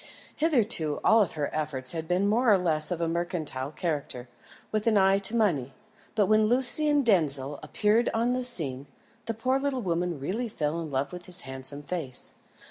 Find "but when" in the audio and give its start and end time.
6.15-6.45